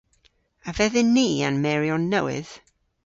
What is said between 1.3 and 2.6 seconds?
an meryon nowydh?